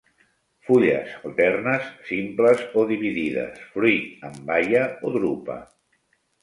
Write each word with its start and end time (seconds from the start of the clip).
Fulles 0.69 1.11
alternes, 1.31 1.85
simples 2.13 2.65
o 2.83 2.87
dividides. 2.93 3.63
Fruit 3.77 4.29
en 4.31 4.43
baia 4.51 4.85
o 5.11 5.19
drupa. 5.21 5.65